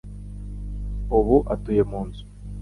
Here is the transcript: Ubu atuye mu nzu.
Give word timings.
Ubu 1.17 1.37
atuye 1.53 1.81
mu 1.89 1.99
nzu. 2.07 2.23